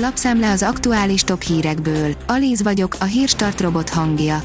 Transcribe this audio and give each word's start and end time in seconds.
Lapszemle 0.00 0.50
az 0.50 0.62
aktuális 0.62 1.22
top 1.22 1.42
hírekből. 1.42 2.14
Alíz 2.26 2.62
vagyok, 2.62 2.96
a 3.00 3.04
hírstart 3.04 3.60
robot 3.60 3.88
hangja. 3.88 4.42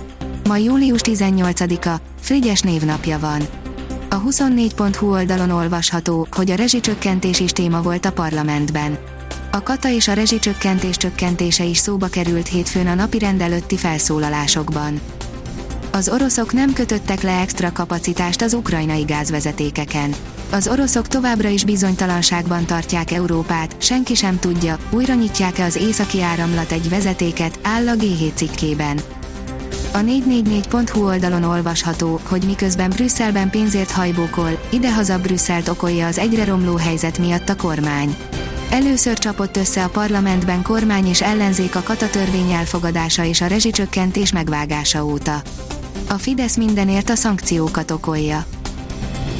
Ma 0.47 0.57
július 0.57 0.99
18-a, 1.03 1.95
Frigyes 2.19 2.61
névnapja 2.61 3.19
van. 3.19 3.41
A 4.09 4.21
24.hu 4.21 5.11
oldalon 5.11 5.49
olvasható, 5.49 6.27
hogy 6.31 6.51
a 6.51 6.55
rezsicsökkentés 6.55 7.39
is 7.39 7.51
téma 7.51 7.81
volt 7.81 8.05
a 8.05 8.11
parlamentben. 8.11 8.97
A 9.51 9.63
kata 9.63 9.89
és 9.89 10.07
a 10.07 10.13
rezsicsökkentés 10.13 10.97
csökkentése 10.97 11.63
is 11.63 11.77
szóba 11.77 12.07
került 12.07 12.47
hétfőn 12.47 12.87
a 12.87 12.93
napi 12.93 13.25
előtti 13.39 13.77
felszólalásokban. 13.77 14.99
Az 15.95 16.09
oroszok 16.09 16.53
nem 16.53 16.73
kötöttek 16.73 17.21
le 17.21 17.39
extra 17.39 17.71
kapacitást 17.71 18.41
az 18.41 18.53
ukrajnai 18.53 19.01
gázvezetékeken. 19.01 20.15
Az 20.51 20.67
oroszok 20.67 21.07
továbbra 21.07 21.49
is 21.49 21.63
bizonytalanságban 21.65 22.65
tartják 22.65 23.11
Európát, 23.11 23.75
senki 23.77 24.15
sem 24.15 24.39
tudja, 24.39 24.77
újra 24.89 25.13
nyitják-e 25.13 25.63
az 25.63 25.75
északi 25.75 26.21
áramlat 26.21 26.71
egy 26.71 26.89
vezetéket, 26.89 27.59
áll 27.61 27.87
a 27.87 27.93
G7 27.93 28.33
cikkében. 28.33 28.99
A 29.91 29.97
444.hu 29.97 31.05
oldalon 31.05 31.43
olvasható, 31.43 32.19
hogy 32.23 32.43
miközben 32.45 32.89
Brüsszelben 32.89 33.49
pénzért 33.49 33.91
hajbókol, 33.91 34.59
idehaza 34.69 35.19
Brüsszelt 35.19 35.67
okolja 35.67 36.07
az 36.07 36.17
egyre 36.17 36.45
romló 36.45 36.75
helyzet 36.75 37.17
miatt 37.17 37.49
a 37.49 37.55
kormány. 37.55 38.15
Először 38.69 39.17
csapott 39.17 39.57
össze 39.57 39.83
a 39.83 39.89
parlamentben 39.89 40.61
kormány 40.61 41.07
és 41.07 41.21
ellenzék 41.21 41.75
a 41.75 41.83
katatörvény 41.83 42.51
elfogadása 42.51 43.23
és 43.23 43.41
a 43.41 43.47
rezsicsökkentés 43.47 44.31
megvágása 44.31 45.05
óta. 45.05 45.41
A 46.09 46.13
Fidesz 46.13 46.55
mindenért 46.55 47.09
a 47.09 47.15
szankciókat 47.15 47.91
okolja. 47.91 48.45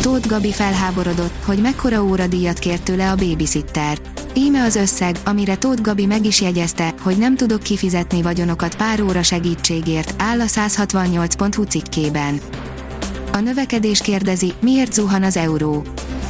Tóth 0.01 0.27
Gabi 0.27 0.51
felháborodott, 0.51 1.43
hogy 1.45 1.61
mekkora 1.61 2.03
óradíjat 2.03 2.59
kért 2.59 2.83
tőle 2.83 3.11
a 3.11 3.15
babysitter. 3.15 3.97
Íme 4.33 4.63
az 4.63 4.75
összeg, 4.75 5.15
amire 5.25 5.55
Tóth 5.55 5.81
Gabi 5.81 6.05
meg 6.05 6.25
is 6.25 6.41
jegyezte, 6.41 6.93
hogy 7.01 7.17
nem 7.17 7.35
tudok 7.35 7.63
kifizetni 7.63 8.21
vagyonokat 8.21 8.75
pár 8.75 9.01
óra 9.01 9.23
segítségért, 9.23 10.13
áll 10.17 10.41
a 10.41 10.45
168.hu 10.45 11.63
cikkében. 11.63 12.39
A 13.31 13.39
növekedés 13.39 14.01
kérdezi, 14.01 14.53
miért 14.61 14.93
zuhan 14.93 15.23
az 15.23 15.37
euró. 15.37 15.83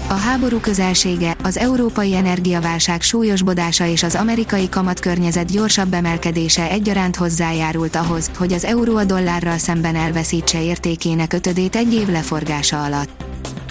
A 0.07 0.13
háború 0.13 0.59
közelsége, 0.59 1.35
az 1.43 1.57
európai 1.57 2.15
energiaválság 2.15 3.01
súlyosbodása 3.01 3.85
és 3.85 4.03
az 4.03 4.15
amerikai 4.15 4.69
kamatkörnyezet 4.69 5.51
gyorsabb 5.51 5.93
emelkedése 5.93 6.69
egyaránt 6.69 7.15
hozzájárult 7.15 7.95
ahhoz, 7.95 8.31
hogy 8.37 8.53
az 8.53 8.65
euró 8.65 8.95
a 8.97 9.03
dollárral 9.03 9.57
szemben 9.57 9.95
elveszítse 9.95 10.63
értékének 10.63 11.33
ötödét 11.33 11.75
egy 11.75 11.93
év 11.93 12.07
leforgása 12.07 12.83
alatt. 12.83 13.23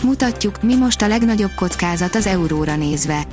Mutatjuk, 0.03 0.63
mi 0.63 0.75
most 0.75 1.03
a 1.03 1.07
legnagyobb 1.07 1.55
kockázat 1.57 2.15
az 2.15 2.27
euróra 2.27 2.77
nézve. 2.77 3.27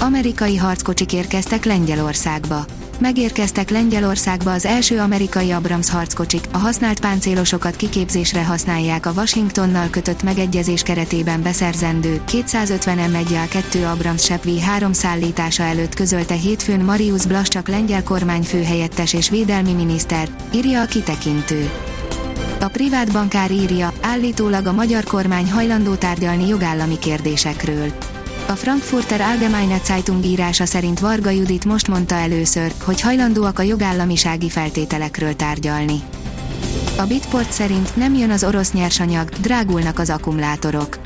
Amerikai 0.00 0.56
harckocsik 0.56 1.12
érkeztek 1.12 1.64
Lengyelországba 1.64 2.64
megérkeztek 3.00 3.70
Lengyelországba 3.70 4.52
az 4.52 4.64
első 4.64 4.98
amerikai 4.98 5.50
Abrams 5.50 5.90
harckocsik, 5.90 6.44
a 6.52 6.58
használt 6.58 7.00
páncélosokat 7.00 7.76
kiképzésre 7.76 8.44
használják 8.44 9.06
a 9.06 9.12
Washingtonnal 9.12 9.88
kötött 9.90 10.22
megegyezés 10.22 10.82
keretében 10.82 11.42
beszerzendő 11.42 12.22
250 12.24 13.10
m 13.10 13.16
2 13.48 13.84
Abrams 13.84 14.24
Sepvi 14.24 14.60
3 14.60 14.92
szállítása 14.92 15.62
előtt 15.62 15.94
közölte 15.94 16.34
hétfőn 16.34 16.80
Marius 16.80 17.26
Blaszcsak 17.26 17.68
lengyel 17.68 18.02
kormányfőhelyettes 18.02 19.12
és 19.12 19.30
védelmi 19.30 19.72
miniszter, 19.72 20.28
írja 20.54 20.80
a 20.80 20.86
kitekintő. 20.86 21.70
A 22.60 22.68
privát 22.68 23.12
bankár 23.12 23.50
írja, 23.50 23.92
állítólag 24.00 24.66
a 24.66 24.72
magyar 24.72 25.04
kormány 25.04 25.50
hajlandó 25.50 25.94
tárgyalni 25.94 26.48
jogállami 26.48 26.98
kérdésekről. 26.98 27.92
A 28.46 28.52
Frankfurter 28.52 29.20
Allgemeine 29.20 29.80
Zeitung 29.84 30.24
írása 30.24 30.66
szerint 30.66 31.00
Varga 31.00 31.30
Judit 31.30 31.64
most 31.64 31.88
mondta 31.88 32.14
először, 32.14 32.72
hogy 32.84 33.00
hajlandóak 33.00 33.58
a 33.58 33.62
jogállamisági 33.62 34.48
feltételekről 34.48 35.36
tárgyalni. 35.36 36.02
A 36.98 37.02
Bitport 37.02 37.52
szerint 37.52 37.96
nem 37.96 38.14
jön 38.14 38.30
az 38.30 38.44
orosz 38.44 38.72
nyersanyag, 38.72 39.28
drágulnak 39.28 39.98
az 39.98 40.10
akkumulátorok. 40.10 40.98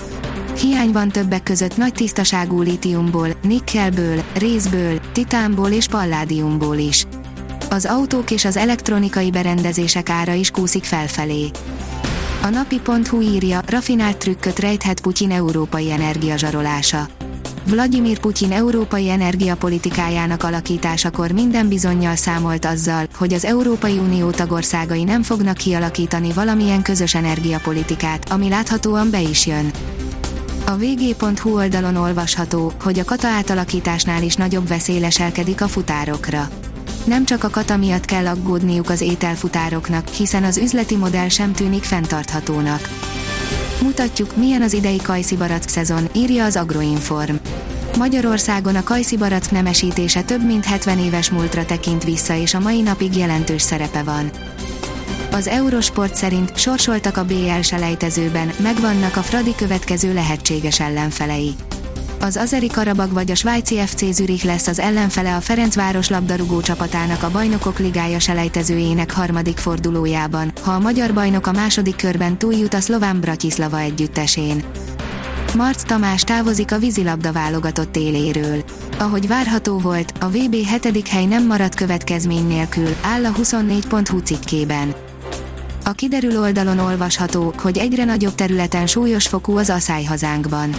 Hiány 0.60 0.92
van 0.92 1.08
többek 1.08 1.42
között 1.42 1.76
nagy 1.76 1.92
tisztaságú 1.92 2.60
litiumból, 2.60 3.28
nikkelből, 3.42 4.22
részből, 4.34 5.00
titánból 5.12 5.70
és 5.70 5.86
palládiumból 5.86 6.76
is. 6.76 7.06
Az 7.70 7.84
autók 7.84 8.30
és 8.30 8.44
az 8.44 8.56
elektronikai 8.56 9.30
berendezések 9.30 10.10
ára 10.10 10.32
is 10.32 10.50
kúszik 10.50 10.84
felfelé. 10.84 11.50
A 12.42 12.48
napi.hu 12.48 13.20
írja, 13.20 13.60
rafinált 13.66 14.16
trükköt 14.16 14.58
rejthet 14.58 15.00
Putyin 15.00 15.30
európai 15.30 15.90
energiazsarolása. 15.90 17.08
Vladimir 17.68 18.18
Putyin 18.18 18.52
európai 18.52 19.10
energiapolitikájának 19.10 20.42
alakításakor 20.42 21.30
minden 21.30 21.68
bizonyal 21.68 22.16
számolt 22.16 22.64
azzal, 22.64 23.06
hogy 23.14 23.32
az 23.32 23.44
Európai 23.44 23.98
Unió 23.98 24.30
tagországai 24.30 25.04
nem 25.04 25.22
fognak 25.22 25.56
kialakítani 25.56 26.32
valamilyen 26.32 26.82
közös 26.82 27.14
energiapolitikát, 27.14 28.30
ami 28.30 28.48
láthatóan 28.48 29.10
be 29.10 29.20
is 29.20 29.46
jön. 29.46 29.70
A 30.66 30.76
vg.hu 30.76 31.56
oldalon 31.56 31.96
olvasható, 31.96 32.72
hogy 32.82 32.98
a 32.98 33.04
kata 33.04 33.28
átalakításnál 33.28 34.22
is 34.22 34.34
nagyobb 34.34 34.68
veszély 34.68 35.00
leselkedik 35.00 35.60
a 35.60 35.68
futárokra. 35.68 36.48
Nem 37.04 37.24
csak 37.24 37.44
a 37.44 37.50
kata 37.50 37.76
miatt 37.76 38.04
kell 38.04 38.26
aggódniuk 38.26 38.90
az 38.90 39.00
ételfutároknak, 39.00 40.08
hiszen 40.08 40.44
az 40.44 40.56
üzleti 40.56 40.96
modell 40.96 41.28
sem 41.28 41.52
tűnik 41.52 41.82
fenntarthatónak. 41.82 42.88
Mutatjuk, 43.82 44.36
milyen 44.36 44.62
az 44.62 44.72
idei 44.72 44.96
kajszibarack 44.96 45.68
szezon, 45.68 46.08
írja 46.14 46.44
az 46.44 46.56
Agroinform. 46.56 47.34
Magyarországon 47.98 48.76
a 48.76 48.82
kajszibarack 48.82 49.50
nemesítése 49.50 50.22
több 50.22 50.46
mint 50.46 50.64
70 50.64 50.98
éves 50.98 51.30
múltra 51.30 51.64
tekint 51.64 52.04
vissza 52.04 52.34
és 52.34 52.54
a 52.54 52.58
mai 52.58 52.80
napig 52.80 53.16
jelentős 53.16 53.62
szerepe 53.62 54.02
van. 54.02 54.30
Az 55.32 55.46
Eurosport 55.46 56.14
szerint 56.14 56.58
sorsoltak 56.58 57.16
a 57.16 57.24
BL 57.24 57.60
selejtezőben, 57.60 58.50
megvannak 58.62 59.16
a 59.16 59.22
Fradi 59.22 59.54
következő 59.54 60.12
lehetséges 60.12 60.80
ellenfelei. 60.80 61.54
Az 62.20 62.36
Azeri 62.36 62.66
Karabag 62.66 63.12
vagy 63.12 63.30
a 63.30 63.34
svájci 63.34 63.76
FC 63.86 64.12
Zürich 64.12 64.44
lesz 64.44 64.66
az 64.66 64.78
ellenfele 64.78 65.36
a 65.36 65.40
Ferencváros 65.40 66.08
labdarúgó 66.08 66.60
csapatának 66.60 67.22
a 67.22 67.30
Bajnokok 67.30 67.78
Ligája 67.78 68.18
selejtezőjének 68.18 69.12
harmadik 69.12 69.58
fordulójában, 69.58 70.52
ha 70.62 70.72
a 70.72 70.78
magyar 70.78 71.14
bajnok 71.14 71.46
a 71.46 71.52
második 71.52 71.96
körben 71.96 72.38
túljut 72.38 72.74
a 72.74 72.80
szlován 72.80 73.20
Bratislava 73.20 73.78
együttesén. 73.78 74.64
Marc 75.56 75.82
Tamás 75.82 76.22
távozik 76.22 76.72
a 76.72 76.78
vízilabda 76.78 77.32
válogatott 77.32 77.96
éléről. 77.96 78.64
Ahogy 78.98 79.28
várható 79.28 79.78
volt, 79.78 80.12
a 80.20 80.28
VB 80.28 80.52
7. 80.52 81.08
hely 81.08 81.24
nem 81.24 81.46
maradt 81.46 81.74
következmény 81.74 82.46
nélkül, 82.46 82.94
áll 83.02 83.24
a 83.24 83.32
24.hu 83.32 84.18
cikkében. 84.18 84.94
A 85.84 85.92
kiderül 85.92 86.38
oldalon 86.40 86.78
olvasható, 86.78 87.54
hogy 87.62 87.78
egyre 87.78 88.04
nagyobb 88.04 88.34
területen 88.34 88.86
súlyos 88.86 89.26
fokú 89.26 89.56
az 89.56 89.70
aszály 89.70 90.04
hazánkban. 90.04 90.74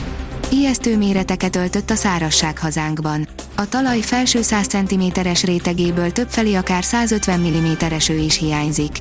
Ijesztő 0.52 0.98
méreteket 0.98 1.56
öltött 1.56 1.90
a 1.90 1.96
szárasság 1.96 2.58
hazánkban. 2.58 3.28
A 3.56 3.70
talaj 3.70 4.00
felső 4.00 4.42
100 4.42 4.68
cm-es 4.68 5.44
rétegéből 5.44 6.12
többfelé 6.12 6.54
akár 6.54 6.84
150 6.84 7.40
mm 7.40 7.72
eső 7.80 8.18
is 8.18 8.38
hiányzik. 8.38 9.00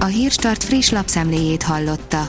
A 0.00 0.04
Hírstart 0.04 0.64
friss 0.64 0.90
lapszemléjét 0.90 1.62
hallotta. 1.62 2.28